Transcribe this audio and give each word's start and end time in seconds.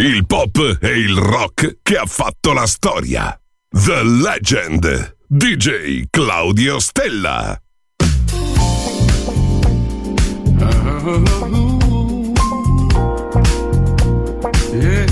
il 0.00 0.26
pop 0.26 0.78
e 0.80 0.98
il 0.98 1.16
rock 1.16 1.78
che 1.82 1.96
ha 1.96 2.06
fatto 2.06 2.54
la 2.54 2.66
storia. 2.66 3.38
The 3.68 4.02
Legend, 4.02 5.16
DJ 5.26 6.04
Claudio 6.08 6.78
Stella. 6.78 7.60
Uh-huh. 10.58 11.24
Yeah. 14.72 15.10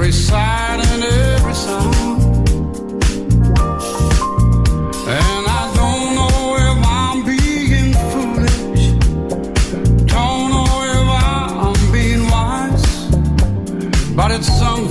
every 0.00 0.12
sight 0.12 0.80
and 0.92 1.04
every 1.04 1.54
sound. 1.54 2.22
And 5.06 5.44
I 5.60 5.64
don't 5.76 6.14
know 6.18 6.56
if 6.68 6.78
I'm 7.00 7.18
being 7.26 7.92
foolish, 8.10 8.86
don't 10.06 10.50
know 10.54 10.72
if 10.94 11.06
I'm 11.26 11.92
being 11.92 12.24
wise, 12.30 12.86
but 14.16 14.30
it's 14.30 14.48
something. 14.58 14.89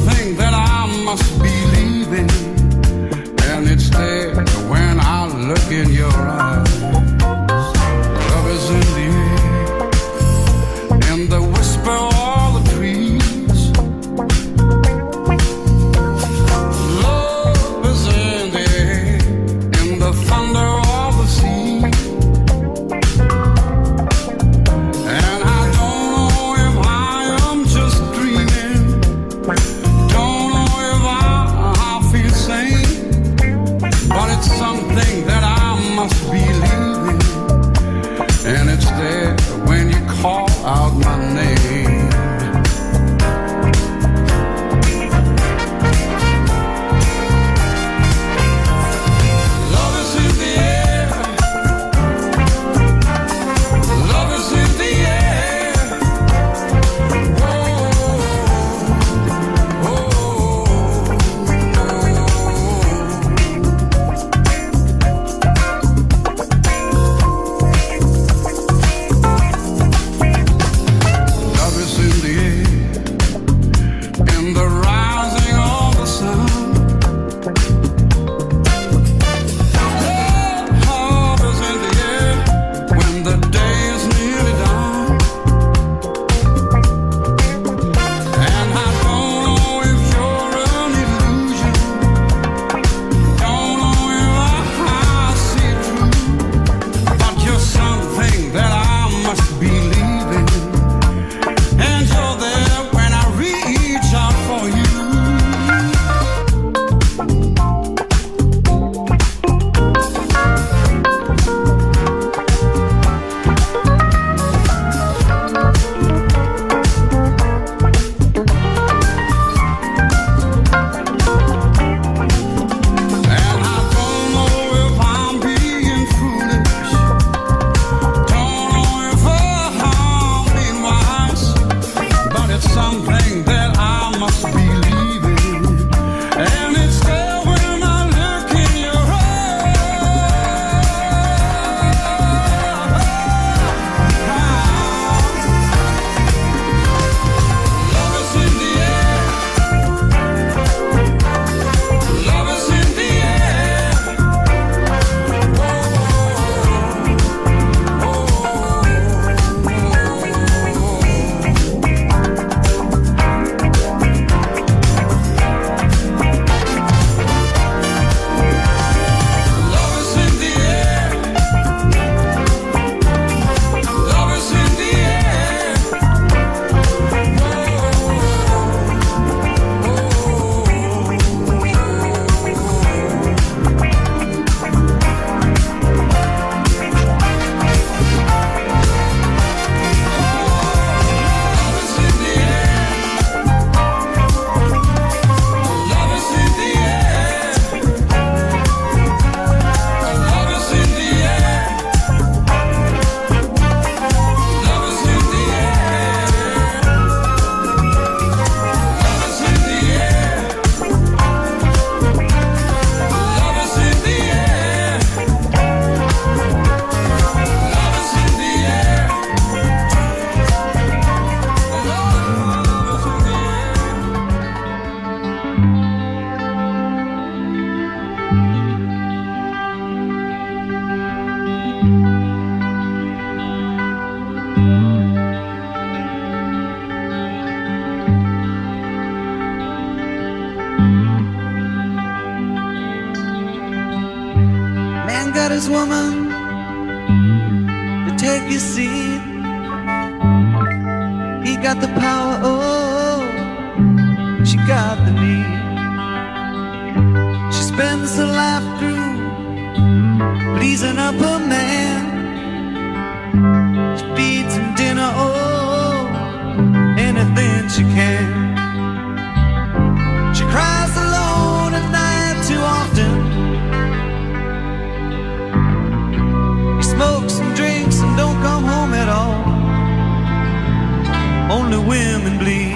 Women 282.19 282.37
bleed. 282.37 282.75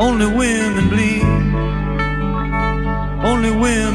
Only 0.00 0.26
women 0.26 0.88
bleed. 0.88 1.22
Only 3.24 3.50
women 3.50 3.85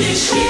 Holy 0.00 0.49